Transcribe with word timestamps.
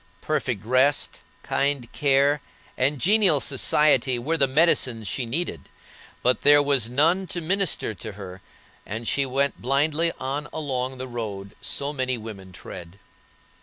Perfect 0.21 0.65
rest, 0.65 1.21
kind 1.43 1.91
care, 1.91 2.41
and 2.75 2.97
genial 2.97 3.39
society 3.39 4.17
were 4.17 4.35
the 4.35 4.47
medicines 4.47 5.07
she 5.07 5.27
needed, 5.27 5.69
but 6.23 6.41
there 6.41 6.63
was 6.63 6.89
no 6.89 7.05
one 7.09 7.27
to 7.27 7.39
minister 7.39 7.93
to 7.93 8.13
her, 8.13 8.41
and 8.83 9.07
she 9.07 9.27
went 9.27 9.61
blindly 9.61 10.11
on 10.19 10.47
along 10.51 10.97
the 10.97 11.07
road 11.07 11.53
so 11.61 11.93
many 11.93 12.17
women 12.17 12.51
tread. 12.51 12.97